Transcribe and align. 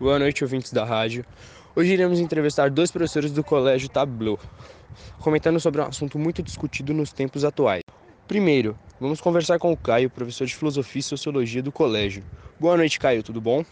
Boa 0.00 0.18
noite, 0.18 0.42
ouvintes 0.42 0.72
da 0.72 0.82
rádio. 0.82 1.26
Hoje 1.76 1.92
iremos 1.92 2.20
entrevistar 2.20 2.70
dois 2.70 2.90
professores 2.90 3.32
do 3.32 3.44
Colégio 3.44 3.86
Tableau, 3.86 4.40
comentando 5.18 5.60
sobre 5.60 5.82
um 5.82 5.84
assunto 5.84 6.18
muito 6.18 6.42
discutido 6.42 6.94
nos 6.94 7.12
tempos 7.12 7.44
atuais. 7.44 7.82
Primeiro, 8.26 8.78
vamos 8.98 9.20
conversar 9.20 9.58
com 9.58 9.70
o 9.70 9.76
Caio, 9.76 10.08
professor 10.08 10.46
de 10.46 10.56
Filosofia 10.56 11.00
e 11.00 11.02
Sociologia 11.02 11.62
do 11.62 11.70
colégio. 11.70 12.24
Boa 12.58 12.78
noite, 12.78 12.98
Caio, 12.98 13.22
tudo 13.22 13.42
bom? 13.42 13.62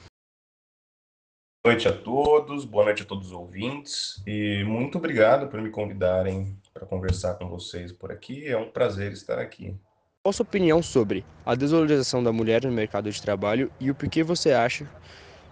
Boa 1.65 1.73
noite 1.73 1.89
a 1.89 1.97
todos, 1.97 2.67
boa 2.67 2.85
noite 2.85 3.05
a 3.05 3.07
todos 3.07 3.29
os 3.29 3.33
ouvintes 3.33 4.23
e 4.27 4.63
muito 4.65 4.99
obrigado 4.99 5.49
por 5.49 5.63
me 5.63 5.71
convidarem 5.71 6.59
para 6.75 6.85
conversar 6.85 7.37
com 7.37 7.49
vocês 7.49 7.91
por 7.91 8.13
aqui. 8.13 8.47
É 8.47 8.57
um 8.59 8.71
prazer 8.71 9.13
estar 9.13 9.39
aqui. 9.39 9.75
Qual 10.23 10.29
a 10.29 10.33
sua 10.35 10.45
opinião 10.45 10.83
sobre 10.83 11.25
a 11.47 11.55
desvalorização 11.55 12.23
da 12.23 12.35
mulher 12.35 12.67
no 12.67 12.71
mercado 12.71 13.11
de 13.11 13.23
trabalho 13.23 13.73
e 13.81 13.91
o 13.91 13.95
porquê 13.95 14.23
você 14.23 14.53
acha 14.53 14.87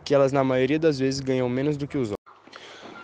que 0.06 0.14
elas, 0.14 0.30
na 0.30 0.44
maioria 0.44 0.78
das 0.78 1.00
vezes, 1.00 1.18
ganham 1.18 1.48
menos 1.48 1.76
do 1.76 1.84
que 1.84 1.98
os 1.98 2.12
homens? 2.12 2.16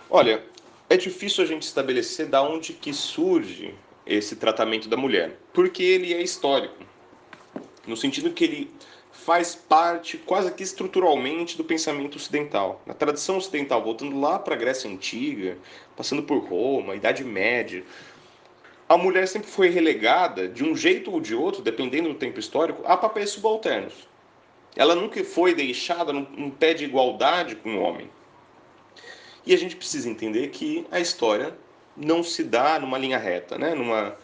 Olha, 0.09 0.41
é 0.89 0.95
difícil 0.95 1.43
a 1.43 1.47
gente 1.47 1.63
estabelecer 1.63 2.27
da 2.27 2.41
onde 2.41 2.71
que 2.71 2.93
surge 2.93 3.75
esse 4.07 4.37
tratamento 4.37 4.87
da 4.87 4.95
mulher, 4.95 5.37
porque 5.51 5.83
ele 5.83 6.13
é 6.13 6.21
histórico, 6.21 6.81
no 7.85 7.97
sentido 7.97 8.31
que 8.31 8.45
ele 8.45 8.71
faz 9.11 9.53
parte 9.53 10.17
quase 10.17 10.53
que 10.53 10.63
estruturalmente 10.63 11.57
do 11.57 11.63
pensamento 11.65 12.15
ocidental. 12.15 12.81
Na 12.85 12.93
tradição 12.93 13.35
ocidental, 13.35 13.83
voltando 13.83 14.17
lá 14.17 14.39
para 14.39 14.55
a 14.55 14.57
Grécia 14.57 14.89
Antiga, 14.89 15.57
passando 15.97 16.23
por 16.23 16.37
Roma, 16.37 16.95
Idade 16.95 17.23
Média, 17.25 17.83
a 18.87 18.97
mulher 18.97 19.27
sempre 19.27 19.49
foi 19.49 19.69
relegada, 19.69 20.47
de 20.47 20.63
um 20.63 20.73
jeito 20.73 21.11
ou 21.11 21.19
de 21.19 21.35
outro, 21.35 21.61
dependendo 21.61 22.07
do 22.09 22.15
tempo 22.15 22.39
histórico, 22.39 22.81
a 22.85 22.95
papéis 22.95 23.31
subalternos. 23.31 24.12
Ela 24.75 24.95
nunca 24.95 25.23
foi 25.23 25.53
deixada 25.53 26.11
num, 26.11 26.49
pé 26.49 26.73
de 26.73 26.85
igualdade 26.85 27.55
com 27.55 27.75
o 27.75 27.81
homem. 27.81 28.09
E 29.45 29.53
a 29.53 29.57
gente 29.57 29.75
precisa 29.75 30.09
entender 30.09 30.49
que 30.49 30.85
a 30.91 30.99
história 30.99 31.55
não 31.95 32.23
se 32.23 32.43
dá 32.43 32.79
numa 32.79 32.97
linha 32.97 33.17
reta, 33.17 33.57
né? 33.57 33.75
numa, 33.75 34.17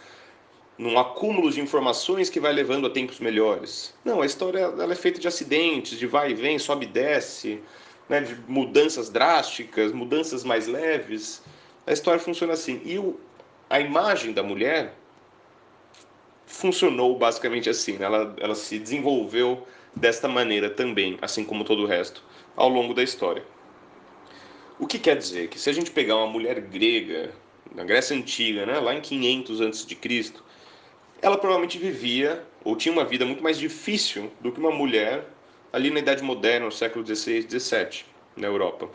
num 0.77 0.97
acúmulo 0.97 1.51
de 1.51 1.61
informações 1.61 2.29
que 2.29 2.39
vai 2.39 2.51
levando 2.51 2.87
a 2.87 2.89
tempos 2.89 3.19
melhores. 3.19 3.93
Não, 4.03 4.21
a 4.21 4.25
história 4.25 4.59
ela 4.59 4.91
é 4.91 4.95
feita 4.95 5.19
de 5.19 5.27
acidentes, 5.27 5.99
de 5.99 6.07
vai 6.07 6.31
e 6.31 6.33
vem, 6.33 6.57
sobe 6.57 6.85
e 6.85 6.89
desce, 6.89 7.61
né? 8.07 8.21
de 8.21 8.35
mudanças 8.47 9.09
drásticas, 9.09 9.91
mudanças 9.91 10.43
mais 10.43 10.67
leves. 10.67 11.43
A 11.85 11.93
história 11.93 12.19
funciona 12.19 12.53
assim. 12.53 12.81
E 12.83 12.97
o, 12.97 13.19
a 13.69 13.79
imagem 13.79 14.33
da 14.33 14.41
mulher 14.41 14.95
funcionou 16.47 17.15
basicamente 17.17 17.69
assim. 17.69 17.97
Né? 17.97 18.05
Ela, 18.05 18.35
ela 18.39 18.55
se 18.55 18.79
desenvolveu 18.79 19.67
desta 19.99 20.27
maneira 20.27 20.69
também, 20.69 21.17
assim 21.21 21.43
como 21.43 21.63
todo 21.63 21.83
o 21.83 21.85
resto, 21.85 22.23
ao 22.55 22.69
longo 22.69 22.93
da 22.93 23.03
história. 23.03 23.43
O 24.79 24.87
que 24.87 24.97
quer 24.97 25.17
dizer? 25.17 25.49
Que 25.49 25.59
se 25.59 25.69
a 25.69 25.73
gente 25.73 25.91
pegar 25.91 26.15
uma 26.15 26.27
mulher 26.27 26.61
grega, 26.61 27.31
na 27.75 27.83
Grécia 27.83 28.15
Antiga, 28.15 28.65
né, 28.65 28.79
lá 28.79 28.95
em 28.95 29.01
500 29.01 29.61
a.C., 29.61 30.33
ela 31.21 31.37
provavelmente 31.37 31.77
vivia 31.77 32.43
ou 32.63 32.75
tinha 32.75 32.93
uma 32.93 33.03
vida 33.03 33.25
muito 33.25 33.43
mais 33.43 33.57
difícil 33.57 34.31
do 34.39 34.51
que 34.51 34.59
uma 34.59 34.71
mulher 34.71 35.25
ali 35.71 35.89
na 35.91 35.99
Idade 35.99 36.23
Moderna, 36.23 36.65
no 36.65 36.71
século 36.71 37.05
XVI 37.05 37.41
XVII, 37.41 38.05
na 38.35 38.47
Europa. 38.47 38.89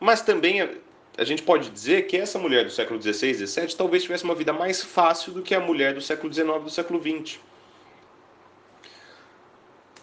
Mas 0.00 0.22
também 0.22 0.60
a, 0.60 1.24
gente 1.24 1.42
pode 1.42 1.68
dizer 1.70 2.06
que 2.06 2.16
essa 2.16 2.38
mulher 2.38 2.64
do 2.64 2.70
século 2.70 3.00
XVI 3.02 3.34
XVII 3.34 3.76
talvez 3.76 4.04
tivesse 4.04 4.24
uma 4.24 4.34
vida 4.34 4.52
mais 4.52 4.82
fácil 4.82 5.32
do 5.32 5.42
que 5.42 5.54
a 5.54 5.60
mulher 5.60 5.94
do 5.94 6.00
século 6.00 6.32
XIX 6.32 6.62
do 6.62 6.70
século 6.70 7.00
XX. 7.00 7.40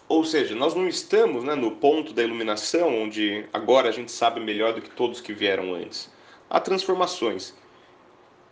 Ou 0.08 0.24
seja, 0.24 0.54
nós 0.54 0.74
não 0.74 0.86
estamos 0.86 1.42
né, 1.42 1.54
no 1.54 1.72
ponto 1.72 2.12
da 2.12 2.22
iluminação, 2.22 3.02
onde 3.02 3.44
agora 3.52 3.88
a 3.88 3.92
gente 3.92 4.12
sabe 4.12 4.38
melhor 4.38 4.72
do 4.72 4.80
que 4.80 4.90
todos 4.90 5.20
que 5.20 5.32
vieram 5.32 5.74
antes. 5.74 6.10
Há 6.48 6.60
transformações. 6.60 7.54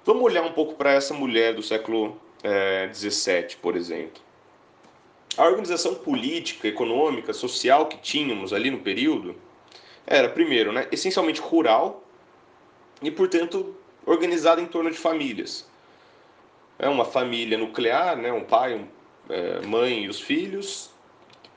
Vamos 0.04 0.22
olhar 0.24 0.42
um 0.42 0.52
pouco 0.52 0.74
para 0.74 0.92
essa 0.92 1.14
mulher 1.14 1.54
do 1.54 1.62
século 1.62 2.20
XVII, 2.92 3.32
é, 3.34 3.56
por 3.62 3.76
exemplo. 3.76 4.20
A 5.36 5.44
organização 5.44 5.94
política, 5.94 6.66
econômica, 6.66 7.32
social 7.32 7.86
que 7.86 7.98
tínhamos 7.98 8.52
ali 8.52 8.70
no 8.70 8.80
período 8.80 9.36
era, 10.06 10.28
primeiro, 10.28 10.72
né, 10.72 10.86
essencialmente 10.92 11.40
rural 11.40 12.04
e, 13.00 13.10
portanto, 13.10 13.74
organizada 14.04 14.60
em 14.60 14.66
torno 14.66 14.90
de 14.90 14.98
famílias. 14.98 15.68
É 16.78 16.88
uma 16.88 17.04
família 17.04 17.56
nuclear, 17.56 18.16
né, 18.16 18.32
um 18.32 18.44
pai, 18.44 18.74
um, 18.74 18.86
é, 19.28 19.60
mãe 19.66 20.04
e 20.04 20.08
os 20.08 20.20
filhos, 20.20 20.93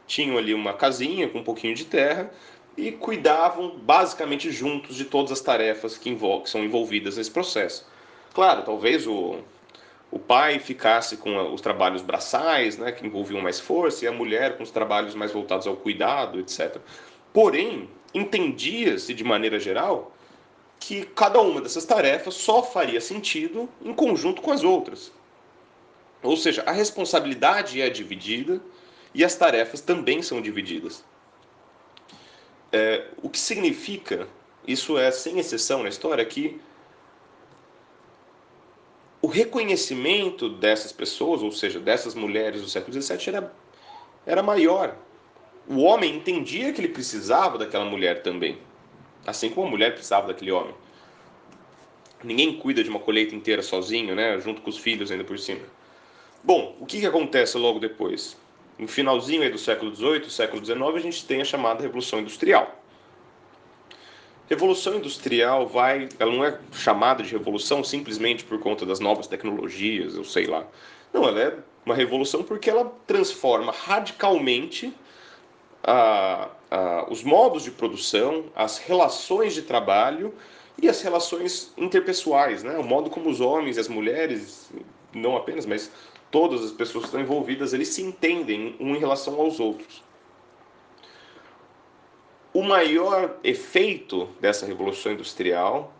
tinham 0.08 0.38
ali 0.38 0.54
uma 0.54 0.74
casinha 0.74 1.30
com 1.30 1.40
um 1.40 1.44
pouquinho 1.44 1.76
de 1.76 1.86
terra 1.86 2.32
e 2.76 2.92
cuidavam 2.92 3.78
basicamente 3.78 4.50
juntos 4.52 4.96
de 4.96 5.06
todas 5.06 5.32
as 5.32 5.42
tarefas 5.42 5.98
que, 5.98 6.16
que 6.16 6.50
são 6.50 6.64
envolvidas 6.64 7.18
nesse 7.18 7.30
processo. 7.30 7.86
Claro, 8.34 8.62
talvez 8.64 9.06
o, 9.06 9.40
o 10.10 10.18
pai 10.18 10.60
ficasse 10.60 11.18
com 11.18 11.54
os 11.54 11.60
trabalhos 11.60 12.02
braçais, 12.02 12.78
né, 12.78 12.92
que 12.92 13.06
envolviam 13.06 13.42
mais 13.42 13.60
força, 13.60 14.06
e 14.06 14.08
a 14.08 14.12
mulher 14.12 14.58
com 14.58 14.64
os 14.64 14.72
trabalhos 14.72 15.16
mais 15.16 15.32
voltados 15.32 15.68
ao 15.68 15.76
cuidado, 15.76 16.40
etc. 16.40 16.78
Porém, 17.34 17.90
entendia-se 18.14 19.14
de 19.14 19.24
maneira 19.24 19.60
geral 19.60 20.14
que 20.80 21.04
cada 21.04 21.42
uma 21.42 21.60
dessas 21.60 21.86
tarefas 21.86 22.36
só 22.36 22.62
faria 22.62 23.02
sentido 23.02 23.68
em 23.84 23.94
conjunto 23.94 24.42
com 24.42 24.52
as 24.52 24.64
outras. 24.64 25.12
Ou 26.22 26.38
seja, 26.38 26.64
a 26.66 26.72
responsabilidade 26.72 27.82
é 27.82 27.90
dividida 27.90 28.62
e 29.14 29.24
as 29.24 29.36
tarefas 29.36 29.82
também 29.82 30.22
são 30.22 30.42
divididas. 30.42 31.04
É, 32.72 33.08
o 33.22 33.30
que 33.30 33.40
significa, 33.40 34.28
isso 34.68 34.98
é 34.98 35.10
sem 35.12 35.40
exceção 35.40 35.84
na 35.84 35.90
história, 35.90 36.24
que 36.26 36.60
o 39.22 39.28
reconhecimento 39.28 40.50
dessas 40.50 40.92
pessoas, 40.92 41.42
ou 41.42 41.52
seja, 41.52 41.80
dessas 41.80 42.14
mulheres 42.14 42.62
do 42.62 42.70
século 42.70 43.02
XVII, 43.02 43.36
era, 43.36 43.54
era 44.26 44.44
maior. 44.44 44.96
O 45.68 45.80
homem 45.80 46.16
entendia 46.16 46.72
que 46.72 46.80
ele 46.80 46.88
precisava 46.90 47.58
daquela 47.58 47.86
mulher 47.86 48.22
também, 48.22 48.58
assim 49.26 49.50
como 49.50 49.68
a 49.68 49.70
mulher 49.70 49.94
precisava 49.94 50.28
daquele 50.28 50.52
homem. 50.52 50.74
Ninguém 52.24 52.58
cuida 52.58 52.84
de 52.84 52.90
uma 52.90 53.00
colheita 53.00 53.36
inteira 53.36 53.62
sozinho, 53.62 54.16
né, 54.16 54.40
junto 54.40 54.62
com 54.62 54.70
os 54.70 54.78
filhos 54.78 55.12
ainda 55.12 55.24
por 55.24 55.38
cima. 55.38 55.62
Bom, 56.44 56.76
o 56.80 56.86
que, 56.86 57.00
que 57.00 57.06
acontece 57.06 57.58
logo 57.58 57.80
depois? 57.80 58.38
No 58.78 58.88
finalzinho 58.88 59.50
do 59.52 59.58
século 59.58 59.94
XVIII, 59.94 60.30
século 60.30 60.64
XIX, 60.64 60.82
a 60.82 61.00
gente 61.00 61.26
tem 61.26 61.42
a 61.42 61.46
chamada 61.46 61.82
Revolução 61.82 62.20
Industrial. 62.20 62.76
Revolução 64.50 64.96
Industrial 64.96 65.68
vai, 65.68 66.08
ela 66.20 66.32
não 66.32 66.46
é 66.46 66.60
chamada 66.72 67.22
de 67.22 67.32
revolução 67.32 67.84
simplesmente 67.84 68.44
por 68.44 68.60
conta 68.60 68.86
das 68.86 69.00
novas 69.00 69.28
tecnologias, 69.28 70.16
eu 70.16 70.24
sei 70.24 70.46
lá. 70.46 70.66
Não, 71.12 71.28
ela 71.28 71.40
é 71.40 71.58
uma 71.86 71.96
revolução 71.96 72.44
porque 72.44 72.70
ela 72.70 72.86
transforma 73.06 73.72
radicalmente 73.72 74.94
a, 75.84 76.50
a, 76.70 77.08
os 77.10 77.24
modos 77.24 77.64
de 77.64 77.72
produção, 77.72 78.46
as 78.56 78.78
relações 78.78 79.54
de 79.54 79.64
trabalho 79.64 80.34
e 80.82 80.88
as 80.88 81.02
relações 81.02 81.74
interpessoais, 81.78 82.64
né? 82.64 82.78
O 82.78 82.84
modo 82.84 83.10
como 83.10 83.30
os 83.30 83.42
homens 83.42 83.78
e 83.78 83.80
as 83.80 83.88
mulheres, 83.88 84.72
não 85.14 85.36
apenas, 85.36 85.66
mas 85.66 85.92
todas 86.32 86.64
as 86.64 86.72
pessoas 86.72 87.04
que 87.04 87.08
estão 87.08 87.22
envolvidas, 87.22 87.74
eles 87.74 87.90
se 87.90 88.02
entendem 88.02 88.76
um 88.80 88.96
em 88.96 89.00
relação 89.00 89.40
aos 89.40 89.60
outros. 89.60 90.04
O 92.54 92.64
maior 92.64 93.38
efeito 93.44 94.30
dessa 94.40 94.66
revolução 94.66 95.12
industrial, 95.12 95.94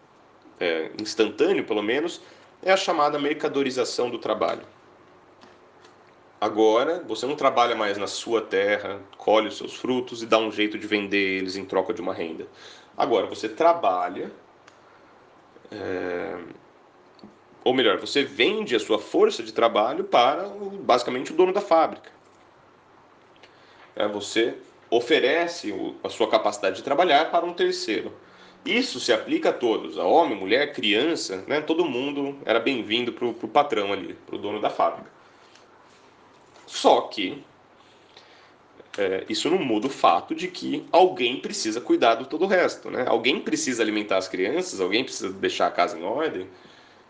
é, 0.60 0.92
instantâneo 1.00 1.64
pelo 1.66 1.84
menos, 1.84 2.22
é 2.64 2.72
a 2.72 2.78
chamada 2.78 3.20
mercadorização 3.20 4.10
do 4.10 4.18
trabalho. 4.18 4.64
Agora, 6.40 7.04
você 7.08 7.26
não 7.26 7.36
trabalha 7.36 7.76
mais 7.76 7.98
na 7.98 8.08
sua 8.08 8.42
terra, 8.42 9.00
colhe 9.18 9.48
os 9.48 9.58
seus 9.58 9.76
frutos 9.76 10.22
e 10.22 10.26
dá 10.26 10.38
um 10.38 10.52
jeito 10.52 10.78
de 10.78 10.86
vender 10.86 11.40
eles 11.40 11.56
em 11.56 11.66
troca 11.66 11.94
de 11.94 12.02
uma 12.02 12.14
renda. 12.14 12.48
Agora, 12.96 13.26
você 13.26 13.50
trabalha 13.50 14.32
é, 15.72 16.38
ou 17.68 17.74
melhor, 17.74 17.98
você 18.00 18.24
vende 18.24 18.78
a 18.78 18.80
sua 18.80 18.98
força 18.98 19.44
de 19.44 19.52
trabalho 19.52 20.06
para 20.06 20.48
basicamente 20.84 21.34
o 21.34 21.36
dono 21.36 21.52
da 21.52 21.60
fábrica. 21.60 22.10
É, 23.94 24.08
você 24.08 24.56
oferece 24.90 25.76
a 26.02 26.08
sua 26.08 26.30
capacidade 26.30 26.78
de 26.78 26.84
trabalhar 26.84 27.30
para 27.30 27.46
um 27.46 27.52
terceiro. 27.52 28.14
Isso 28.66 29.02
se 29.02 29.12
aplica 29.12 29.50
a 29.50 29.54
todos, 29.54 29.98
a 29.98 30.06
homem, 30.06 30.38
mulher, 30.38 30.72
criança, 30.72 31.44
né? 31.46 31.60
todo 31.60 31.84
mundo 31.84 32.38
era 32.46 32.58
bem-vindo 32.58 33.12
para 33.12 33.28
o 33.28 33.34
patrão 33.34 33.92
ali, 33.92 34.14
para 34.14 34.38
o 34.38 34.40
dono 34.40 34.62
da 34.62 34.70
fábrica. 34.70 35.12
Só 36.66 37.02
que 37.02 37.44
é, 38.98 39.26
isso 39.28 39.50
não 39.50 39.58
muda 39.58 39.88
o 39.88 39.90
fato 39.90 40.34
de 40.34 40.48
que 40.48 40.88
alguém 40.90 41.42
precisa 41.42 41.82
cuidar 41.82 42.16
do 42.16 42.28
todo 42.28 42.46
o 42.46 42.48
resto. 42.48 42.90
Né? 42.90 43.04
Alguém 43.06 43.42
precisa 43.42 43.84
alimentar 43.84 44.16
as 44.16 44.30
crianças, 44.30 44.80
alguém 44.80 45.04
precisa 45.04 45.30
deixar 45.34 45.68
a 45.68 45.72
casa 45.72 46.00
em 46.00 46.04
ordem, 46.04 46.48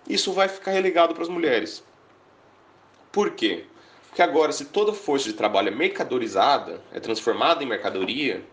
isso 0.08 0.32
vai 0.32 0.48
ficar 0.48 0.72
relegado 0.72 1.14
para 1.14 1.24
as 1.24 1.30
mulheres. 1.30 1.84
Por 3.12 3.32
quê? 3.32 3.66
Porque 4.08 4.22
agora, 4.22 4.52
se 4.52 4.66
toda 4.66 4.94
força 4.94 5.26
de 5.26 5.34
trabalho 5.34 5.68
é 5.68 5.72
mercadorizada, 5.72 6.82
é 6.94 7.00
transformada 7.00 7.64
em 7.64 7.68
mercadoria, 7.68 8.44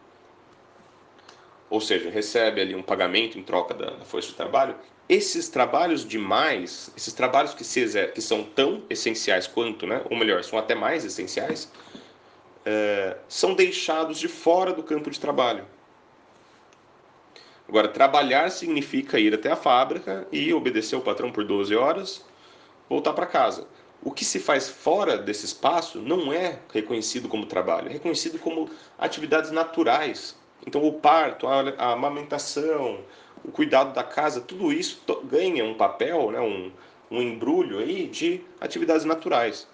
ou 1.71 1.81
seja, 1.81 2.11
recebe 2.11 2.61
ali 2.61 2.75
um 2.75 2.83
pagamento 2.83 3.39
em 3.39 3.43
troca 3.43 3.75
da, 3.75 3.91
da 3.91 4.05
força 4.05 4.29
de 4.29 4.35
trabalho, 4.35 4.75
esses 5.09 5.49
trabalhos 5.49 6.07
demais, 6.07 6.91
esses 6.97 7.13
trabalhos 7.13 7.53
que, 7.53 7.65
se, 7.65 8.07
que 8.09 8.21
são 8.21 8.43
tão 8.43 8.83
essenciais 8.89 9.47
quanto, 9.47 9.87
né, 9.87 10.03
ou 10.11 10.17
melhor, 10.17 10.43
são 10.45 10.59
até 10.59 10.75
mais 10.75 11.05
essenciais, 11.05 11.71
é, 12.65 13.17
são 13.29 13.55
deixados 13.55 14.19
de 14.19 14.29
fora 14.29 14.73
do 14.73 14.83
campo 14.83 15.11
de 15.11 15.21
trabalho. 15.21 15.67
Agora, 17.69 17.89
trabalhar 17.89 18.51
significa 18.51 19.19
ir 19.19 19.35
até 19.35 19.51
a 19.51 19.57
fábrica 19.57 20.27
e 20.31 20.53
obedecer 20.53 20.97
o 20.97 21.01
patrão 21.01 21.33
por 21.33 21.45
12 21.45 21.75
horas, 21.75 22.25
voltar 22.89 23.15
para 23.15 23.27
casa. 23.27 23.67
O 24.03 24.11
que 24.11 24.25
se 24.25 24.39
faz 24.39 24.69
fora 24.69 25.17
desse 25.17 25.47
espaço 25.47 25.99
não 25.99 26.31
é 26.31 26.59
reconhecido 26.73 27.27
como 27.27 27.47
trabalho, 27.47 27.89
é 27.89 27.93
reconhecido 27.93 28.39
como 28.39 28.69
atividades 28.99 29.51
naturais. 29.51 30.37
Então, 30.67 30.85
o 30.87 30.93
parto, 30.93 31.47
a 31.47 31.93
amamentação, 31.93 33.01
o 33.43 33.51
cuidado 33.51 33.95
da 33.95 34.05
casa, 34.05 34.43
tudo 34.43 34.71
isso 34.73 35.01
ganha 35.25 35.65
um 35.65 35.75
papel, 35.75 36.31
né, 36.31 36.41
um, 36.41 36.71
um 37.11 37.21
embrulho 37.21 37.79
aí 37.79 38.07
de 38.07 38.43
atividades 38.61 39.07
naturais. 39.07 39.67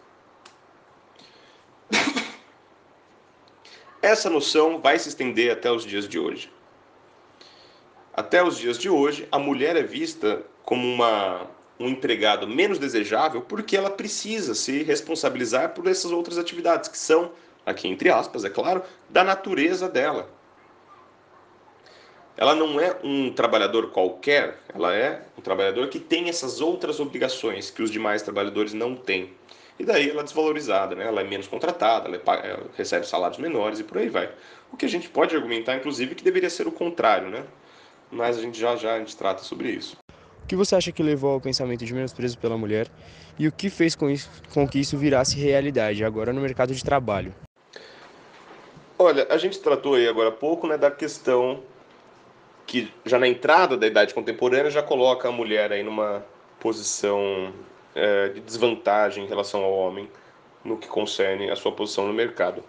Essa 4.00 4.30
noção 4.30 4.80
vai 4.80 4.98
se 4.98 5.08
estender 5.08 5.52
até 5.52 5.70
os 5.70 5.84
dias 5.84 6.08
de 6.08 6.18
hoje. 6.18 6.50
Até 8.20 8.44
os 8.44 8.58
dias 8.58 8.76
de 8.76 8.90
hoje, 8.90 9.26
a 9.32 9.38
mulher 9.38 9.76
é 9.76 9.82
vista 9.82 10.42
como 10.62 10.86
uma, 10.86 11.46
um 11.78 11.88
empregado 11.88 12.46
menos 12.46 12.78
desejável 12.78 13.40
porque 13.40 13.74
ela 13.74 13.88
precisa 13.88 14.54
se 14.54 14.82
responsabilizar 14.82 15.70
por 15.70 15.86
essas 15.86 16.12
outras 16.12 16.36
atividades, 16.36 16.90
que 16.90 16.98
são, 16.98 17.32
aqui 17.64 17.88
entre 17.88 18.10
aspas, 18.10 18.44
é 18.44 18.50
claro, 18.50 18.82
da 19.08 19.24
natureza 19.24 19.88
dela. 19.88 20.28
Ela 22.36 22.54
não 22.54 22.78
é 22.78 22.94
um 23.02 23.32
trabalhador 23.32 23.90
qualquer, 23.90 24.58
ela 24.74 24.94
é 24.94 25.22
um 25.38 25.40
trabalhador 25.40 25.88
que 25.88 25.98
tem 25.98 26.28
essas 26.28 26.60
outras 26.60 27.00
obrigações 27.00 27.70
que 27.70 27.82
os 27.82 27.90
demais 27.90 28.20
trabalhadores 28.20 28.74
não 28.74 28.94
têm. 28.94 29.32
E 29.78 29.84
daí 29.84 30.10
ela 30.10 30.20
é 30.20 30.24
desvalorizada, 30.24 30.94
né? 30.94 31.06
ela 31.06 31.22
é 31.22 31.24
menos 31.24 31.48
contratada, 31.48 32.06
ela, 32.06 32.16
é, 32.16 32.50
ela 32.50 32.66
recebe 32.76 33.06
salários 33.06 33.38
menores 33.38 33.80
e 33.80 33.84
por 33.84 33.96
aí 33.96 34.10
vai. 34.10 34.30
O 34.70 34.76
que 34.76 34.84
a 34.84 34.88
gente 34.90 35.08
pode 35.08 35.34
argumentar, 35.34 35.74
inclusive, 35.74 36.14
que 36.14 36.22
deveria 36.22 36.50
ser 36.50 36.68
o 36.68 36.72
contrário, 36.72 37.30
né? 37.30 37.46
Mas 38.10 38.38
a 38.38 38.42
gente 38.42 38.58
já 38.58 38.76
já 38.76 38.94
a 38.94 38.98
gente 38.98 39.16
trata 39.16 39.42
sobre 39.42 39.70
isso. 39.70 39.96
O 40.42 40.46
que 40.46 40.56
você 40.56 40.74
acha 40.74 40.90
que 40.90 41.02
levou 41.02 41.32
ao 41.32 41.40
pensamento 41.40 41.84
de 41.84 41.94
menosprezo 41.94 42.38
pela 42.38 42.56
mulher 42.56 42.88
e 43.38 43.46
o 43.46 43.52
que 43.52 43.70
fez 43.70 43.94
com, 43.94 44.10
isso, 44.10 44.28
com 44.52 44.66
que 44.66 44.80
isso 44.80 44.98
virasse 44.98 45.38
realidade 45.38 46.04
agora 46.04 46.32
no 46.32 46.40
mercado 46.40 46.74
de 46.74 46.84
trabalho? 46.84 47.32
Olha, 48.98 49.26
a 49.30 49.38
gente 49.38 49.58
tratou 49.60 49.94
aí 49.94 50.06
agora 50.06 50.28
há 50.28 50.32
pouco 50.32 50.66
né, 50.66 50.76
da 50.76 50.90
questão 50.90 51.62
que 52.66 52.92
já 53.04 53.18
na 53.18 53.26
entrada 53.26 53.76
da 53.76 53.86
idade 53.86 54.12
contemporânea 54.12 54.70
já 54.70 54.82
coloca 54.82 55.28
a 55.28 55.32
mulher 55.32 55.72
aí 55.72 55.82
numa 55.82 56.24
posição 56.60 57.52
é, 57.94 58.28
de 58.28 58.40
desvantagem 58.40 59.24
em 59.24 59.28
relação 59.28 59.64
ao 59.64 59.72
homem 59.72 60.08
no 60.64 60.76
que 60.76 60.86
concerne 60.86 61.50
a 61.50 61.56
sua 61.56 61.72
posição 61.72 62.06
no 62.06 62.12
mercado. 62.12 62.62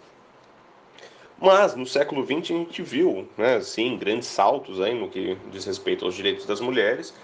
Mas 1.41 1.75
no 1.75 1.87
século 1.87 2.23
XX 2.23 2.51
a 2.51 2.59
gente 2.59 2.83
viu, 2.83 3.27
né, 3.35 3.59
sim, 3.61 3.97
grandes 3.97 4.27
saltos 4.27 4.79
aí 4.79 4.93
no 4.93 5.09
que 5.09 5.35
diz 5.51 5.65
respeito 5.65 6.05
aos 6.05 6.13
direitos 6.13 6.45
das 6.45 6.61
mulheres. 6.61 7.15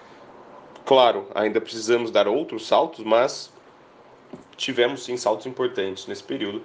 Claro, 0.84 1.28
ainda 1.36 1.62
precisamos 1.62 2.10
dar 2.10 2.28
outros 2.28 2.66
saltos, 2.66 3.06
mas 3.06 3.54
tivemos 4.56 5.04
sim 5.04 5.16
saltos 5.18 5.46
importantes 5.46 6.08
nesse 6.08 6.24
período. 6.24 6.64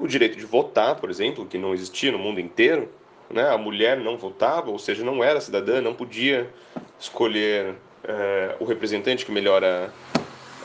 O 0.00 0.08
direito 0.08 0.36
de 0.36 0.44
votar, 0.44 0.96
por 0.96 1.08
exemplo, 1.10 1.46
que 1.46 1.58
não 1.58 1.72
existia 1.72 2.10
no 2.10 2.18
mundo 2.18 2.40
inteiro, 2.40 2.90
né? 3.30 3.48
A 3.48 3.58
mulher 3.58 3.98
não 3.98 4.16
votava, 4.16 4.70
ou 4.70 4.78
seja, 4.78 5.04
não 5.04 5.22
era 5.22 5.40
cidadã, 5.40 5.80
não 5.80 5.94
podia 5.94 6.52
escolher 6.98 7.76
é, 8.02 8.56
o 8.58 8.64
representante 8.64 9.24
que 9.24 9.30
melhor 9.30 9.62
a, 9.62 9.90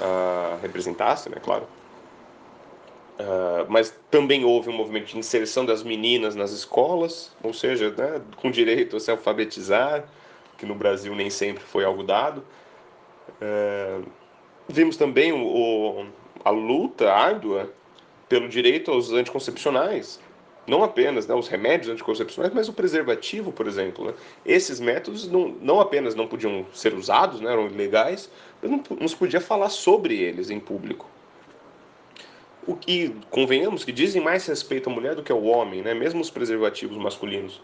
a 0.01 0.57
representasse, 0.61 1.29
né? 1.29 1.37
Claro. 1.43 1.67
Uh, 3.17 3.65
mas 3.69 3.95
também 4.11 4.43
houve 4.43 4.69
um 4.69 4.73
movimento 4.73 5.05
de 5.05 5.17
inserção 5.17 5.65
das 5.65 5.83
meninas 5.83 6.35
nas 6.35 6.51
escolas, 6.51 7.33
ou 7.41 7.53
seja, 7.53 7.89
né, 7.91 8.21
com 8.35 8.51
direito 8.51 8.97
a 8.97 8.99
se 8.99 9.09
alfabetizar, 9.09 10.03
que 10.57 10.65
no 10.65 10.75
Brasil 10.75 11.15
nem 11.15 11.29
sempre 11.29 11.63
foi 11.63 11.85
algo 11.85 12.03
dado. 12.03 12.43
Uh, 13.41 14.05
vimos 14.67 14.97
também 14.97 15.31
o, 15.31 16.05
a 16.43 16.49
luta 16.49 17.09
árdua 17.09 17.71
pelo 18.27 18.49
direito 18.49 18.91
aos 18.91 19.13
anticoncepcionais, 19.13 20.19
não 20.67 20.83
apenas 20.83 21.25
né, 21.25 21.35
os 21.35 21.47
remédios 21.47 21.89
anticoncepcionais, 21.89 22.53
mas 22.53 22.67
o 22.67 22.73
preservativo, 22.73 23.49
por 23.49 23.65
exemplo. 23.65 24.07
Né? 24.07 24.13
Esses 24.45 24.81
métodos 24.81 25.25
não, 25.31 25.55
não 25.61 25.79
apenas 25.79 26.15
não 26.15 26.27
podiam 26.27 26.65
ser 26.73 26.93
usados, 26.93 27.39
né, 27.39 27.49
eram 27.49 27.67
ilegais, 27.67 28.29
mas 28.61 28.69
não, 28.69 28.83
não 28.99 29.07
se 29.07 29.15
podia 29.15 29.39
falar 29.39 29.69
sobre 29.69 30.15
eles 30.15 30.49
em 30.49 30.59
público 30.59 31.14
o 32.67 32.75
que 32.75 33.15
convenhamos 33.29 33.83
que 33.83 33.91
dizem 33.91 34.21
mais 34.21 34.45
respeito 34.45 34.89
à 34.89 34.93
mulher 34.93 35.15
do 35.15 35.23
que 35.23 35.31
ao 35.31 35.43
homem, 35.43 35.81
né? 35.81 35.93
mesmo 35.93 36.21
os 36.21 36.29
preservativos 36.29 36.97
masculinos. 36.97 37.61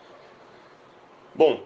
Bom, 1.34 1.64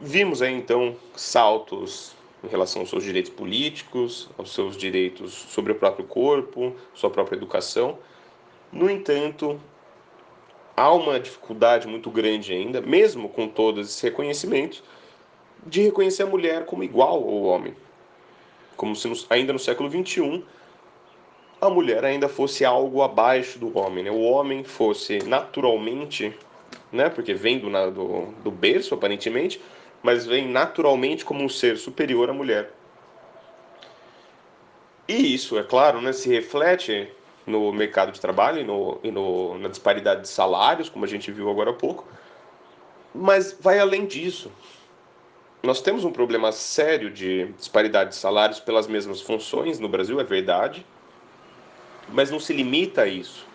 vimos 0.00 0.42
aí 0.42 0.52
então 0.52 0.96
saltos 1.14 2.14
em 2.44 2.48
relação 2.48 2.82
aos 2.82 2.90
seus 2.90 3.04
direitos 3.04 3.30
políticos, 3.30 4.28
aos 4.36 4.52
seus 4.52 4.76
direitos 4.76 5.32
sobre 5.32 5.72
o 5.72 5.74
próprio 5.76 6.04
corpo, 6.04 6.74
sua 6.92 7.08
própria 7.08 7.36
educação. 7.36 7.98
No 8.72 8.90
entanto, 8.90 9.60
há 10.76 10.92
uma 10.92 11.20
dificuldade 11.20 11.86
muito 11.86 12.10
grande 12.10 12.52
ainda, 12.52 12.80
mesmo 12.80 13.28
com 13.28 13.46
todos 13.48 13.88
esses 13.88 14.00
reconhecimentos, 14.00 14.82
de 15.64 15.82
reconhecer 15.82 16.24
a 16.24 16.26
mulher 16.26 16.66
como 16.66 16.82
igual 16.82 17.14
ao 17.14 17.42
homem. 17.42 17.74
Como 18.76 18.96
se 18.96 19.08
ainda 19.30 19.52
no 19.52 19.58
século 19.58 19.88
XXI 19.88 20.44
a 21.62 21.70
mulher 21.70 22.04
ainda 22.04 22.28
fosse 22.28 22.64
algo 22.64 23.02
abaixo 23.02 23.56
do 23.56 23.78
homem, 23.78 24.02
né? 24.02 24.10
o 24.10 24.20
homem 24.20 24.64
fosse 24.64 25.20
naturalmente, 25.20 26.36
né? 26.90 27.08
porque 27.08 27.32
vem 27.32 27.60
do, 27.60 27.70
do, 27.92 28.32
do 28.42 28.50
berço 28.50 28.94
aparentemente, 28.94 29.62
mas 30.02 30.26
vem 30.26 30.48
naturalmente 30.48 31.24
como 31.24 31.44
um 31.44 31.48
ser 31.48 31.76
superior 31.76 32.28
à 32.28 32.32
mulher. 32.32 32.72
E 35.06 35.34
isso, 35.34 35.56
é 35.56 35.62
claro, 35.62 36.00
né, 36.00 36.12
se 36.12 36.28
reflete 36.28 37.08
no 37.46 37.72
mercado 37.72 38.10
de 38.10 38.20
trabalho 38.20 38.60
e, 38.60 38.64
no, 38.64 38.98
e 39.04 39.12
no, 39.12 39.56
na 39.58 39.68
disparidade 39.68 40.22
de 40.22 40.28
salários, 40.28 40.88
como 40.88 41.04
a 41.04 41.08
gente 41.08 41.30
viu 41.30 41.48
agora 41.48 41.70
há 41.70 41.74
pouco, 41.74 42.04
mas 43.14 43.56
vai 43.60 43.78
além 43.78 44.04
disso. 44.04 44.50
Nós 45.62 45.80
temos 45.80 46.04
um 46.04 46.10
problema 46.10 46.50
sério 46.50 47.08
de 47.08 47.46
disparidade 47.52 48.10
de 48.10 48.16
salários 48.16 48.58
pelas 48.58 48.88
mesmas 48.88 49.20
funções 49.20 49.78
no 49.78 49.88
Brasil, 49.88 50.18
é 50.18 50.24
verdade, 50.24 50.84
mas 52.12 52.30
não 52.30 52.38
se 52.38 52.52
limita 52.52 53.02
a 53.02 53.06
isso. 53.06 53.46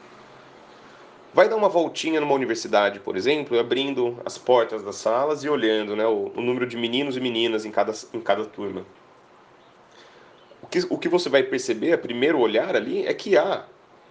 Vai 1.34 1.48
dar 1.48 1.56
uma 1.56 1.70
voltinha 1.70 2.20
numa 2.20 2.34
universidade, 2.34 3.00
por 3.00 3.16
exemplo, 3.16 3.60
abrindo 3.60 4.20
as 4.26 4.38
portas 4.38 4.84
das 4.84 4.96
salas 4.96 5.44
e 5.44 5.50
olhando 5.50 5.96
né, 5.96 6.06
o, 6.08 6.32
o 6.36 6.42
número 6.42 6.66
de 6.66 6.76
meninos 6.76 7.16
e 7.16 7.20
meninas 7.20 7.66
em 7.66 7.72
cada, 7.72 7.94
em 8.14 8.20
cada 8.20 8.46
turma. 8.46 8.86
O 10.62 10.68
que, 10.68 10.80
o 10.90 10.98
que 10.98 11.08
você 11.08 11.30
vai 11.30 11.44
perceber, 11.44 11.94
a 11.94 11.98
primeiro 11.98 12.40
olhar 12.40 12.76
ali, 12.76 13.06
é 13.06 13.14
que 13.14 13.38
há 13.38 13.66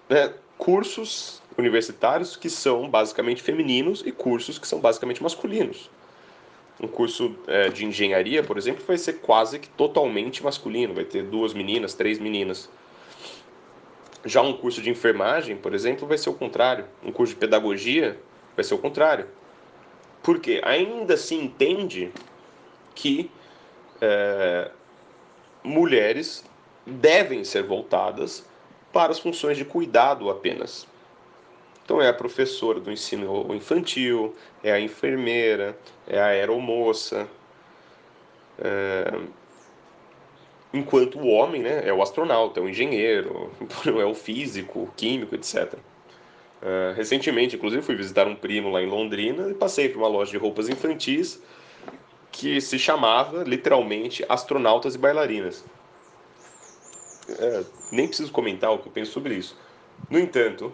né, 0.08 0.32
cursos 0.56 1.42
universitários 1.58 2.36
que 2.36 2.48
são 2.48 2.88
basicamente 2.88 3.42
femininos 3.42 4.02
e 4.06 4.12
cursos 4.12 4.58
que 4.58 4.66
são 4.66 4.78
basicamente 4.78 5.22
masculinos. 5.22 5.90
Um 6.80 6.86
curso 6.86 7.34
é, 7.46 7.70
de 7.70 7.86
engenharia, 7.86 8.42
por 8.42 8.58
exemplo, 8.58 8.84
vai 8.86 8.98
ser 8.98 9.14
quase 9.14 9.58
que 9.58 9.68
totalmente 9.70 10.44
masculino, 10.44 10.92
vai 10.92 11.04
ter 11.04 11.24
duas 11.24 11.54
meninas, 11.54 11.94
três 11.94 12.18
meninas. 12.18 12.68
Já 14.24 14.42
um 14.42 14.52
curso 14.56 14.82
de 14.82 14.90
enfermagem, 14.90 15.56
por 15.56 15.74
exemplo, 15.74 16.06
vai 16.06 16.18
ser 16.18 16.30
o 16.30 16.34
contrário. 16.34 16.86
Um 17.02 17.12
curso 17.12 17.34
de 17.34 17.38
pedagogia 17.38 18.18
vai 18.54 18.64
ser 18.64 18.74
o 18.74 18.78
contrário. 18.78 19.26
Porque 20.22 20.60
ainda 20.64 21.16
se 21.16 21.34
entende 21.34 22.12
que 22.94 23.30
é, 24.00 24.70
mulheres 25.62 26.44
devem 26.84 27.44
ser 27.44 27.62
voltadas 27.62 28.44
para 28.92 29.12
as 29.12 29.18
funções 29.18 29.56
de 29.56 29.64
cuidado 29.64 30.30
apenas. 30.30 30.86
Então 31.84 32.00
é 32.00 32.08
a 32.08 32.12
professora 32.12 32.80
do 32.80 32.90
ensino 32.90 33.54
infantil, 33.54 34.34
é 34.62 34.72
a 34.72 34.80
enfermeira, 34.80 35.78
é 36.06 36.18
a 36.18 36.26
aeromoça, 36.26 37.28
é, 38.58 39.20
enquanto 40.72 41.18
o 41.18 41.26
homem 41.28 41.62
né, 41.62 41.82
é 41.86 41.92
o 41.92 42.02
astronauta, 42.02 42.60
é 42.60 42.62
o 42.62 42.68
engenheiro, 42.68 43.50
é 43.86 44.04
o 44.04 44.14
físico, 44.14 44.80
o 44.80 44.90
químico, 44.96 45.34
etc. 45.34 45.74
Uh, 45.74 45.78
é, 46.62 46.92
recentemente, 46.96 47.56
inclusive, 47.56 47.82
fui 47.82 47.94
visitar 47.94 48.26
um 48.26 48.34
primo 48.34 48.70
lá 48.70 48.82
em 48.82 48.86
Londrina 48.86 49.50
e 49.50 49.54
passei 49.54 49.88
por 49.88 49.98
uma 49.98 50.08
loja 50.08 50.30
de 50.30 50.38
roupas 50.38 50.68
infantis 50.68 51.40
que 52.32 52.60
se 52.60 52.78
chamava 52.78 53.44
literalmente 53.44 54.24
Astronautas 54.28 54.94
e 54.94 54.98
Bailarinas. 54.98 55.64
É, 57.38 57.64
nem 57.90 58.06
preciso 58.06 58.30
comentar 58.30 58.70
o 58.72 58.78
que 58.78 58.88
eu 58.88 58.92
penso 58.92 59.12
sobre 59.12 59.34
isso. 59.34 59.56
No 60.10 60.18
entanto, 60.18 60.72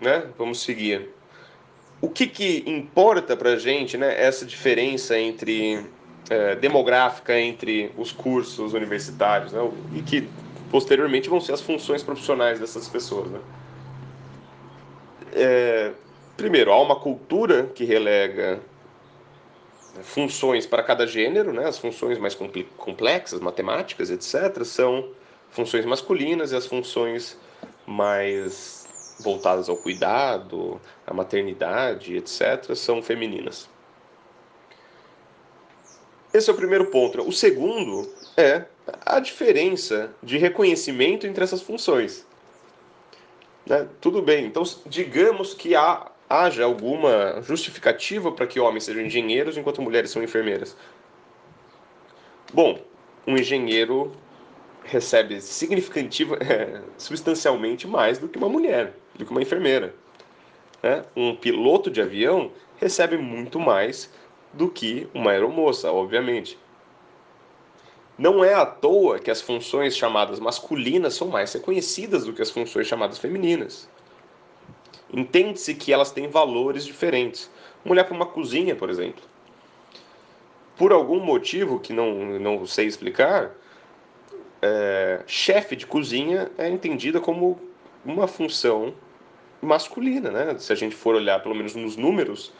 né, 0.00 0.28
vamos 0.36 0.60
seguir. 0.62 1.08
o 2.00 2.10
que, 2.10 2.26
que 2.26 2.64
importa 2.66 3.36
para 3.36 3.50
a 3.50 3.56
gente, 3.56 3.96
né, 3.96 4.20
essa 4.20 4.44
diferença 4.44 5.18
entre 5.18 5.86
é, 6.28 6.56
demográfica 6.56 7.38
entre 7.38 7.92
os 7.96 8.12
cursos 8.12 8.74
universitários, 8.74 9.52
né, 9.52 9.70
e 9.94 10.02
que 10.02 10.28
posteriormente 10.70 11.28
vão 11.28 11.40
ser 11.40 11.52
as 11.52 11.60
funções 11.60 12.02
profissionais 12.02 12.58
dessas 12.58 12.88
pessoas. 12.88 13.30
Né? 13.30 13.40
É, 15.32 15.92
primeiro, 16.36 16.72
há 16.72 16.80
uma 16.80 16.96
cultura 16.96 17.64
que 17.74 17.84
relega 17.84 18.60
funções 20.02 20.66
para 20.66 20.82
cada 20.82 21.06
gênero, 21.06 21.52
né? 21.52 21.66
as 21.66 21.78
funções 21.78 22.18
mais 22.18 22.36
complexas, 22.76 23.40
matemáticas, 23.40 24.10
etc., 24.10 24.64
são 24.64 25.08
funções 25.50 25.86
masculinas 25.86 26.52
e 26.52 26.56
as 26.56 26.66
funções 26.66 27.38
mais 27.86 28.86
voltadas 29.20 29.68
ao 29.68 29.76
cuidado, 29.76 30.80
à 31.06 31.14
maternidade, 31.14 32.16
etc., 32.16 32.74
são 32.74 33.02
femininas. 33.02 33.68
Esse 36.36 36.50
é 36.50 36.52
o 36.52 36.56
primeiro 36.56 36.84
ponto. 36.88 37.26
O 37.26 37.32
segundo 37.32 38.12
é 38.36 38.66
a 39.06 39.18
diferença 39.20 40.14
de 40.22 40.36
reconhecimento 40.36 41.26
entre 41.26 41.42
essas 41.42 41.62
funções. 41.62 42.26
Né? 43.64 43.88
Tudo 44.02 44.20
bem, 44.20 44.44
então 44.44 44.62
digamos 44.84 45.54
que 45.54 45.74
há, 45.74 46.12
haja 46.28 46.62
alguma 46.62 47.40
justificativa 47.40 48.30
para 48.30 48.46
que 48.46 48.60
homens 48.60 48.84
sejam 48.84 49.00
engenheiros 49.00 49.56
enquanto 49.56 49.80
mulheres 49.80 50.10
são 50.10 50.22
enfermeiras. 50.22 50.76
Bom, 52.52 52.80
um 53.26 53.34
engenheiro 53.38 54.12
recebe 54.84 55.40
significativa, 55.40 56.36
é, 56.44 56.82
substancialmente 56.98 57.88
mais 57.88 58.18
do 58.18 58.28
que 58.28 58.36
uma 58.36 58.50
mulher, 58.50 58.92
do 59.14 59.24
que 59.24 59.30
uma 59.30 59.40
enfermeira. 59.40 59.94
Né? 60.82 61.02
Um 61.16 61.34
piloto 61.34 61.90
de 61.90 62.02
avião 62.02 62.52
recebe 62.78 63.16
muito 63.16 63.58
mais 63.58 64.10
do 64.56 64.68
que 64.68 65.08
uma 65.12 65.30
aeromoça, 65.32 65.92
obviamente. 65.92 66.58
Não 68.18 68.42
é 68.42 68.54
à 68.54 68.64
toa 68.64 69.18
que 69.18 69.30
as 69.30 69.42
funções 69.42 69.94
chamadas 69.94 70.40
masculinas 70.40 71.14
são 71.14 71.28
mais 71.28 71.52
reconhecidas 71.52 72.24
do 72.24 72.32
que 72.32 72.40
as 72.40 72.50
funções 72.50 72.86
chamadas 72.86 73.18
femininas. 73.18 73.88
Entende-se 75.12 75.74
que 75.74 75.92
elas 75.92 76.10
têm 76.10 76.26
valores 76.26 76.84
diferentes. 76.84 77.50
Mulher 77.84 78.04
para 78.04 78.14
uma 78.14 78.26
cozinha, 78.26 78.74
por 78.74 78.88
exemplo. 78.88 79.22
Por 80.76 80.92
algum 80.92 81.20
motivo 81.20 81.78
que 81.78 81.92
não, 81.92 82.38
não 82.40 82.66
sei 82.66 82.86
explicar, 82.86 83.54
é, 84.62 85.22
chefe 85.26 85.76
de 85.76 85.86
cozinha 85.86 86.50
é 86.56 86.68
entendida 86.68 87.20
como 87.20 87.60
uma 88.04 88.26
função 88.26 88.94
masculina, 89.60 90.30
né? 90.30 90.58
Se 90.58 90.72
a 90.72 90.76
gente 90.76 90.94
for 90.94 91.14
olhar 91.14 91.42
pelo 91.42 91.54
menos 91.54 91.74
nos 91.74 91.96
números, 91.96 92.52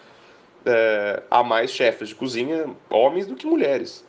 é, 0.67 1.23
há 1.31 1.43
mais 1.43 1.71
chefes 1.71 2.09
de 2.09 2.15
cozinha 2.15 2.75
homens 2.91 3.27
do 3.27 3.35
que 3.35 3.47
mulheres 3.47 4.05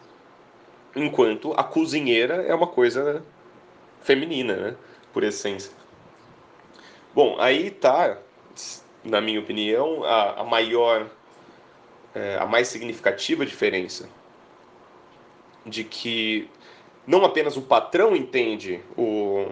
enquanto 0.98 1.54
a 1.54 1.64
cozinheira 1.64 2.44
é 2.44 2.54
uma 2.54 2.68
coisa 2.68 3.24
feminina, 4.02 4.56
né? 4.56 4.76
Por 5.14 5.24
essência. 5.24 5.72
Bom, 7.14 7.38
aí 7.40 7.72
tá, 7.72 8.18
na 9.04 9.22
minha 9.22 9.40
opinião, 9.40 10.04
a, 10.04 10.42
a 10.42 10.44
maior, 10.44 11.10
é, 12.14 12.38
a 12.38 12.46
mais 12.46 12.68
significativa 12.68 13.46
diferença 13.46 14.10
de 15.66 15.84
que 15.84 16.50
não 17.06 17.26
apenas 17.26 17.58
o 17.58 17.62
patrão 17.62 18.16
entende 18.16 18.82
o, 18.96 19.48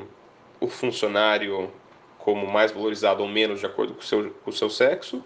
o 0.60 0.68
funcionário 0.68 1.72
como 2.20 2.48
mais 2.48 2.72
valorizado 2.72 3.22
ou 3.22 3.30
menos 3.30 3.60
de 3.60 3.66
acordo 3.66 3.94
com 3.94 4.02
o 4.02 4.04
seu, 4.04 4.32
com 4.44 4.50
o 4.50 4.54
seu 4.54 4.70
sexo, 4.70 5.24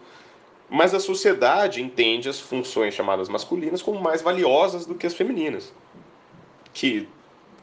mas 0.69 0.93
a 0.93 0.99
sociedade 0.99 1.81
entende 1.81 2.29
as 2.29 2.39
funções 2.39 2.93
chamadas 2.93 3.27
masculinas 3.27 3.81
como 3.81 3.99
mais 3.99 4.21
valiosas 4.21 4.85
do 4.85 4.95
que 4.95 5.07
as 5.07 5.13
femininas 5.13 5.73
que, 6.73 7.07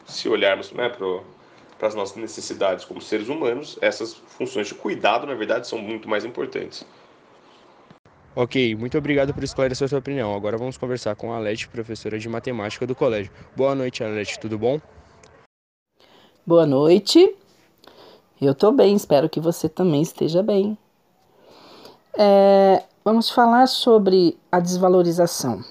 se 0.07 0.29
olharmos 0.29 0.73
né, 0.73 0.89
para 0.89 1.89
as 1.89 1.95
nossas 1.95 2.17
necessidades 2.17 2.85
como 2.85 3.01
seres 3.01 3.29
humanos, 3.29 3.79
essas 3.81 4.15
funções 4.15 4.69
de 4.69 4.75
cuidado, 4.75 5.27
na 5.27 5.35
verdade, 5.35 5.67
são 5.67 5.79
muito 5.79 6.09
mais 6.09 6.25
importantes. 6.25 6.85
Ok, 8.35 8.75
muito 8.75 8.99
obrigado 8.99 9.33
por 9.33 9.43
esclarecer 9.43 9.87
a 9.87 9.89
sua 9.89 9.99
opinião. 9.99 10.35
Agora 10.35 10.59
vamos 10.59 10.77
conversar 10.77 11.17
com 11.17 11.33
a 11.33 11.37
Alete, 11.37 11.69
professora 11.69 12.19
de 12.19 12.29
matemática 12.29 12.87
do 12.87 12.95
colégio. 12.95 13.33
Boa 13.57 13.75
noite, 13.75 14.05
Alete, 14.05 14.39
tudo 14.39 14.59
bom? 14.59 14.79
Boa 16.47 16.67
noite. 16.67 17.35
Eu 18.41 18.53
estou 18.53 18.71
bem, 18.73 18.95
espero 18.95 19.31
que 19.31 19.41
você 19.41 19.71
também 19.71 20.03
esteja 20.03 20.43
bem. 20.43 20.77
É, 22.19 22.85
vamos 23.07 23.31
falar 23.31 23.69
sobre 23.69 24.37
a 24.51 24.59
desvalorização. 24.59 25.63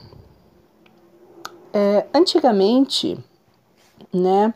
É, 1.73 2.07
antigamente, 2.13 3.21
né, 4.13 4.53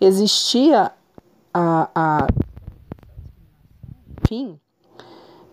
existia 0.00 0.92
a, 1.52 1.90
a 1.92 2.26
enfim, 4.22 4.60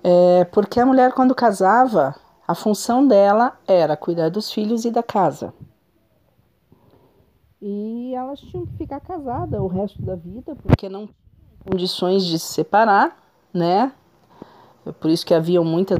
é, 0.03 0.45
porque 0.45 0.79
a 0.79 0.85
mulher 0.85 1.11
quando 1.13 1.33
casava, 1.33 2.15
a 2.47 2.53
função 2.53 3.07
dela 3.07 3.59
era 3.67 3.97
cuidar 3.97 4.29
dos 4.29 4.51
filhos 4.51 4.85
e 4.85 4.91
da 4.91 5.01
casa. 5.01 5.51
E 7.59 8.13
elas 8.13 8.39
tinham 8.41 8.67
que 8.67 8.77
ficar 8.77 8.99
casadas 8.99 9.59
o 9.59 9.65
resto 9.65 9.99
da 10.03 10.15
vida, 10.15 10.55
porque 10.55 10.87
não 10.87 11.07
tinham 11.07 11.15
condições 11.67 12.23
de 12.23 12.37
se 12.37 12.53
separar, 12.53 13.17
né? 13.51 13.91
Por 14.99 15.09
isso 15.09 15.25
que 15.25 15.33
haviam 15.33 15.65
muitas 15.65 15.99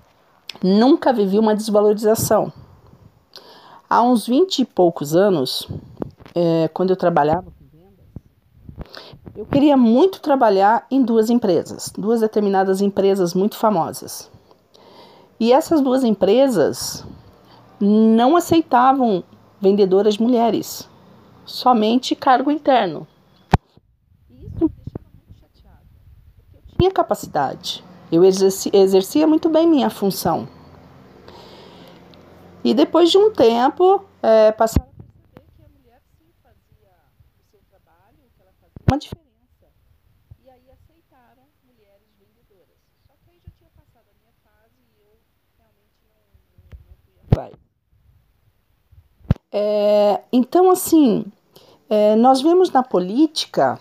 nunca 0.63 1.11
vivi 1.11 1.39
uma 1.39 1.55
desvalorização. 1.55 2.51
Há 3.89 4.01
uns 4.01 4.25
vinte 4.25 4.59
e 4.59 4.65
poucos 4.65 5.15
anos, 5.15 5.67
é, 6.33 6.67
quando 6.69 6.91
eu 6.91 6.95
trabalhava 6.95 7.51
eu 9.35 9.45
queria 9.45 9.77
muito 9.77 10.19
trabalhar 10.19 10.85
em 10.91 11.03
duas 11.03 11.29
empresas, 11.29 11.91
duas 11.97 12.19
determinadas 12.19 12.81
empresas 12.81 13.33
muito 13.33 13.55
famosas. 13.55 14.29
E 15.39 15.53
essas 15.53 15.81
duas 15.81 16.03
empresas 16.03 17.05
não 17.79 18.35
aceitavam 18.35 19.23
vendedoras 19.59 20.17
mulheres, 20.17 20.87
somente 21.45 22.15
cargo 22.15 22.51
interno. 22.51 23.07
Isso 24.29 24.65
me 24.65 24.69
deixava 24.69 25.05
muito 25.13 25.39
chateada, 25.39 25.85
porque 26.51 26.57
eu 26.57 26.77
tinha 26.77 26.91
capacidade, 26.91 27.83
eu 28.11 28.23
exercia, 28.23 29.25
muito 29.25 29.49
bem 29.49 29.67
minha 29.67 29.89
função. 29.89 30.47
E 32.63 32.73
depois 32.73 33.09
de 33.09 33.17
um 33.17 33.31
tempo, 33.31 34.03
é, 34.21 34.51
passaram 34.51 34.89
a 34.89 35.39
perceber 35.39 35.51
que 35.55 35.63
a 35.63 35.69
mulher 35.69 36.01
sim 36.17 36.27
fazia 36.43 36.93
o 37.39 37.51
seu 37.51 37.59
trabalho, 37.69 38.17
que 38.35 38.41
ela 38.41 38.51
fazia 38.59 38.75
uma 38.89 38.97
diferença 38.97 39.31
vai. 47.33 47.51
É, 49.51 50.21
então, 50.31 50.69
assim, 50.69 51.25
é, 51.89 52.15
nós 52.15 52.41
vemos 52.41 52.71
na 52.71 52.83
política 52.83 53.79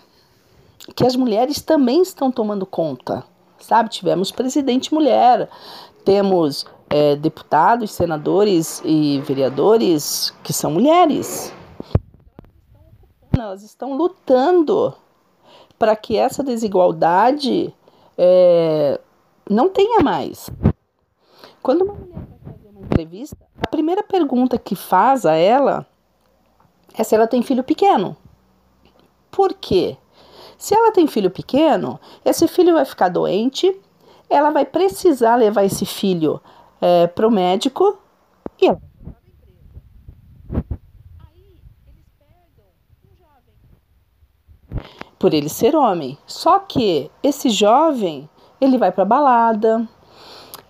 que 0.94 1.04
as 1.04 1.14
mulheres 1.14 1.60
também 1.60 2.02
estão 2.02 2.30
tomando 2.30 2.66
conta, 2.66 3.24
sabe? 3.60 3.88
Tivemos 3.88 4.30
presidente 4.30 4.92
mulher, 4.92 5.48
temos 6.04 6.66
é, 6.88 7.16
deputados, 7.16 7.92
senadores 7.92 8.82
e 8.84 9.20
vereadores 9.20 10.34
que 10.42 10.52
são 10.52 10.70
mulheres. 10.70 11.52
Elas 13.36 13.62
estão 13.62 13.96
lutando 13.96 14.94
para 15.78 15.96
que 15.96 16.16
essa 16.16 16.42
desigualdade 16.42 17.74
é, 18.18 19.00
não 19.48 19.68
tenha 19.68 20.00
mais. 20.00 20.50
Quando 21.62 21.82
uma 21.82 21.94
mulher 21.94 22.30
entrevista, 22.82 23.36
a 23.62 23.68
primeira 23.68 24.02
pergunta 24.02 24.58
que 24.58 24.74
faz 24.74 25.24
a 25.24 25.34
ela 25.34 25.86
é 26.94 27.02
se 27.04 27.14
ela 27.14 27.26
tem 27.26 27.42
filho 27.42 27.62
pequeno. 27.62 28.16
Por 29.30 29.54
quê? 29.54 29.96
Se 30.60 30.74
ela 30.74 30.92
tem 30.92 31.06
filho 31.06 31.30
pequeno, 31.30 31.98
esse 32.22 32.46
filho 32.46 32.74
vai 32.74 32.84
ficar 32.84 33.08
doente, 33.08 33.74
ela 34.28 34.50
vai 34.50 34.66
precisar 34.66 35.36
levar 35.36 35.64
esse 35.64 35.86
filho 35.86 36.38
é, 36.82 37.06
para 37.06 37.26
o 37.26 37.30
médico 37.30 37.98
e 38.60 38.66
ela 38.66 38.78
por 45.18 45.32
ele 45.32 45.48
ser 45.48 45.74
homem. 45.74 46.18
Só 46.26 46.58
que 46.58 47.10
esse 47.22 47.48
jovem, 47.48 48.28
ele 48.60 48.76
vai 48.76 48.92
para 48.92 49.06
balada, 49.06 49.88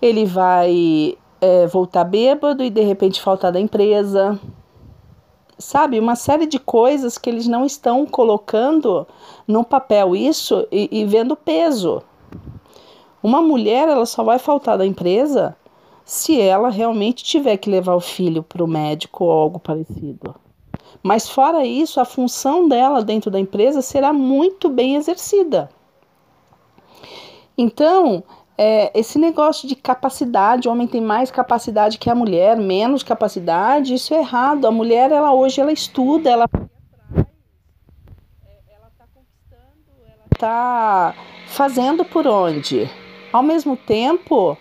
ele 0.01 0.25
vai 0.25 1.19
é, 1.41 1.67
voltar 1.67 2.05
bêbado 2.05 2.63
e 2.63 2.71
de 2.71 2.83
repente 2.83 3.21
faltar 3.21 3.51
da 3.51 3.59
empresa. 3.59 4.39
Sabe, 5.61 6.01
uma 6.01 6.17
série 6.17 6.47
de 6.47 6.59
coisas 6.59 7.19
que 7.19 7.29
eles 7.29 7.47
não 7.47 7.67
estão 7.67 8.07
colocando 8.07 9.07
no 9.47 9.63
papel 9.63 10.17
isso 10.17 10.67
e, 10.73 10.89
e 10.91 11.05
vendo 11.05 11.37
peso. 11.37 12.03
Uma 13.23 13.43
mulher, 13.43 13.87
ela 13.87 14.07
só 14.07 14.25
vai 14.25 14.39
faltar 14.39 14.79
da 14.79 14.87
empresa 14.87 15.55
se 16.03 16.41
ela 16.41 16.71
realmente 16.71 17.23
tiver 17.23 17.59
que 17.59 17.69
levar 17.69 17.95
o 17.95 18.01
filho 18.01 18.43
para 18.43 18.65
o 18.65 18.67
médico 18.67 19.25
ou 19.25 19.31
algo 19.31 19.59
parecido. 19.59 20.35
Mas 21.03 21.29
fora 21.29 21.65
isso, 21.65 22.01
a 22.01 22.07
função 22.07 22.67
dela 22.67 23.05
dentro 23.05 23.31
da 23.31 23.39
empresa 23.39 23.83
será 23.83 24.15
muito 24.15 24.69
bem 24.71 24.97
exercida. 24.97 25.69
Então, 27.57 28.25
é, 28.63 28.91
esse 28.93 29.19
negócio 29.19 29.67
de 29.67 29.75
capacidade, 29.75 30.69
o 30.69 30.71
homem 30.71 30.87
tem 30.87 31.01
mais 31.01 31.31
capacidade 31.31 31.97
que 31.97 32.11
a 32.11 32.15
mulher, 32.15 32.59
menos 32.59 33.03
capacidade, 33.03 33.95
isso 33.95 34.13
é 34.13 34.19
errado. 34.19 34.67
A 34.67 34.71
mulher, 34.71 35.11
ela 35.11 35.33
hoje, 35.33 35.63
ela 35.63 35.73
estuda, 35.73 36.29
ela 36.29 36.45
ela 37.17 38.91
está 38.91 39.07
está 40.35 41.15
fazendo 41.47 42.05
por 42.05 42.27
onde. 42.27 42.87
Ao 43.33 43.43
mesmo 43.43 43.79
tempo, 43.79 44.59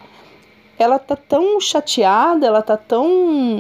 ela 0.77 0.96
está 0.96 1.18
tão 1.18 1.60
chateada, 1.60 2.48
ela 2.48 2.60
está 2.60 2.77
tão 2.77 3.06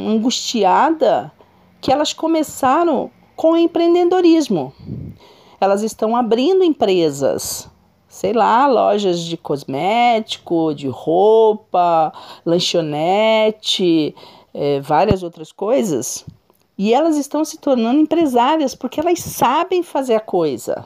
angustiada 0.07 1.33
que 1.81 1.91
elas 1.91 2.13
começaram 2.13 3.11
com 3.35 3.51
o 3.51 3.57
empreendedorismo. 3.57 4.73
Elas 5.59 5.83
estão 5.83 6.15
abrindo 6.15 6.63
empresas, 6.63 7.69
sei 8.19 8.33
lá, 8.33 8.67
lojas 8.67 9.21
de 9.21 9.37
cosmético, 9.37 10.75
de 10.75 10.89
roupa, 10.89 12.11
lanchonete, 12.45 14.13
é, 14.53 14.81
várias 14.81 15.23
outras 15.23 15.53
coisas. 15.53 16.25
E 16.77 16.93
elas 16.93 17.15
estão 17.15 17.45
se 17.45 17.57
tornando 17.57 18.01
empresárias 18.01 18.75
porque 18.75 18.99
elas 18.99 19.19
sabem 19.19 19.81
fazer 19.81 20.15
a 20.15 20.19
coisa, 20.19 20.85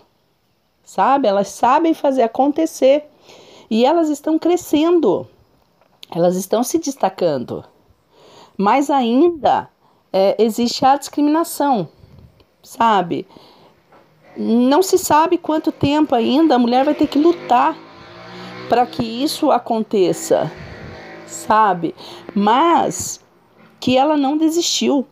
sabe? 0.84 1.28
Elas 1.28 1.48
sabem 1.48 1.96
fazer 1.96 2.22
acontecer. 2.22 3.04
E 3.68 3.84
elas 3.84 4.10
estão 4.10 4.38
crescendo, 4.38 5.28
elas 6.16 6.36
estão 6.36 6.64
se 6.64 6.78
destacando. 6.78 7.66
Mas 8.56 8.92
ainda 8.92 9.68
é, 10.12 10.36
existe 10.38 10.86
a 10.86 10.98
discriminação, 10.98 11.90
sabe? 12.62 13.26
Não 14.36 14.82
se 14.82 14.98
sabe 14.98 15.38
quanto 15.38 15.72
tempo 15.72 16.16
ainda 16.16 16.56
a 16.56 16.60
mulher 16.60 16.84
vai 16.84 16.96
ter 16.96 17.08
que 17.08 17.20
lutar 17.20 17.78
para 18.68 18.86
que 18.86 19.04
isso 19.04 19.52
aconteça, 19.52 20.52
sabe? 21.28 21.94
Mas 22.34 23.24
que 23.80 23.98
ela 23.98 24.18
não 24.18 24.38
desistiu. 24.38 25.06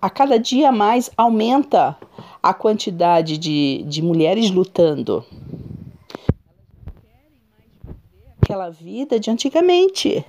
A 0.00 0.08
cada 0.08 0.38
dia 0.38 0.70
mais 0.70 1.10
aumenta 1.16 1.96
a 2.42 2.54
quantidade 2.54 3.36
de, 3.36 3.82
de 3.88 4.00
mulheres 4.00 4.50
lutando. 4.50 5.24
Aquela 8.40 8.70
vida 8.70 9.18
de 9.18 9.30
antigamente. 9.30 10.24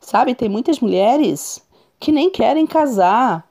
Sabe, 0.00 0.34
tem 0.34 0.48
muitas 0.48 0.78
mulheres 0.78 1.60
que 1.98 2.12
nem 2.12 2.30
querem 2.30 2.66
casar, 2.66 3.47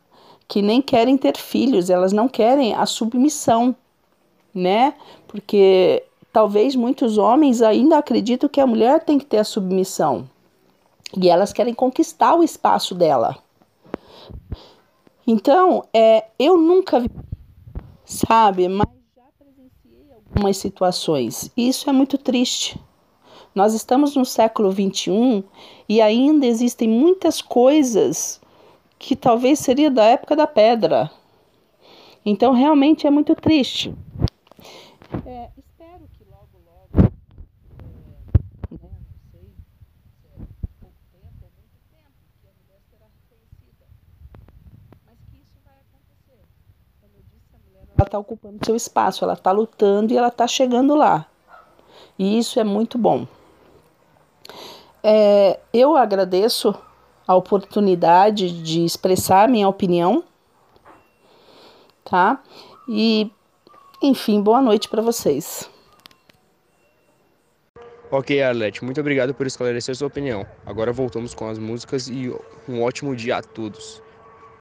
que 0.47 0.61
nem 0.61 0.81
querem 0.81 1.17
ter 1.17 1.37
filhos, 1.37 1.89
elas 1.89 2.13
não 2.13 2.27
querem 2.27 2.73
a 2.73 2.85
submissão, 2.85 3.75
né? 4.53 4.93
Porque 5.27 6.03
talvez 6.31 6.75
muitos 6.75 7.17
homens 7.17 7.61
ainda 7.61 7.97
acreditam 7.97 8.47
que 8.47 8.61
a 8.61 8.67
mulher 8.67 9.03
tem 9.03 9.19
que 9.19 9.25
ter 9.25 9.39
a 9.39 9.43
submissão 9.43 10.29
e 11.15 11.29
elas 11.29 11.53
querem 11.53 11.73
conquistar 11.73 12.35
o 12.35 12.43
espaço 12.43 12.95
dela. 12.95 13.37
Então, 15.25 15.83
é, 15.93 16.25
eu 16.39 16.57
nunca 16.57 16.99
vi, 16.99 17.09
sabe, 18.05 18.67
mas 18.67 18.87
já 19.15 19.23
presenciei 19.37 20.13
algumas 20.13 20.57
situações. 20.57 21.51
E 21.55 21.67
isso 21.67 21.89
é 21.89 21.93
muito 21.93 22.17
triste. 22.17 22.79
Nós 23.53 23.73
estamos 23.73 24.15
no 24.15 24.23
século 24.23 24.71
21 24.71 25.43
e 25.89 26.01
ainda 26.01 26.45
existem 26.45 26.87
muitas 26.87 27.41
coisas 27.41 28.39
que 28.99 29.15
talvez 29.15 29.59
seria 29.59 29.89
da 29.91 30.03
época 30.03 30.35
da 30.35 30.47
pedra. 30.47 31.09
Então 32.25 32.53
realmente 32.53 33.07
é 33.07 33.09
muito 33.09 33.35
triste. 33.35 33.95
É, 35.25 35.49
espero 35.57 36.07
que 36.13 36.25
logo, 36.29 36.59
logo, 36.65 36.89
é, 36.97 37.01
né, 38.75 38.89
não 38.91 39.31
sei 39.31 39.53
se 40.11 40.27
é 40.27 40.45
pouco 40.81 40.97
tempo 41.11 41.45
ou 41.45 41.51
muito 41.55 41.79
tempo, 41.89 42.11
que 42.41 42.47
a 42.47 42.51
mulher 42.59 42.81
será 42.89 43.05
reconhecida. 43.05 43.85
Mas 45.05 45.17
que 45.29 45.37
isso 45.37 45.57
vai 45.63 45.75
acontecer. 45.75 46.43
Como 46.99 47.13
eu 47.15 47.23
disse, 47.31 47.55
a 47.55 47.59
mulher 47.65 47.87
ela 47.95 48.05
está 48.05 48.19
ocupando 48.19 48.65
seu 48.65 48.75
espaço, 48.75 49.23
ela 49.23 49.33
está 49.33 49.51
lutando 49.51 50.11
e 50.11 50.17
ela 50.17 50.27
está 50.27 50.47
chegando 50.47 50.95
lá. 50.95 51.27
E 52.19 52.37
isso 52.37 52.59
é 52.59 52.63
muito 52.63 52.97
bom. 52.97 53.25
É, 55.01 55.59
eu 55.71 55.95
agradeço 55.95 56.75
a 57.27 57.35
oportunidade 57.35 58.63
de 58.63 58.85
expressar 58.85 59.49
minha 59.49 59.67
opinião, 59.67 60.23
tá? 62.05 62.41
E, 62.87 63.29
enfim, 64.01 64.41
boa 64.41 64.61
noite 64.61 64.87
para 64.87 65.01
vocês. 65.01 65.69
Ok, 68.09 68.41
Arlete, 68.41 68.85
muito 68.85 69.01
obrigado 69.01 69.33
por 69.33 69.45
esclarecer 69.45 69.93
sua 69.93 70.07
opinião. 70.07 70.45
Agora 70.65 70.93
voltamos 70.93 71.33
com 71.33 71.49
as 71.49 71.59
músicas 71.59 72.07
e 72.07 72.33
um 72.67 72.81
ótimo 72.81 73.13
dia 73.13 73.37
a 73.37 73.41
todos. 73.41 74.01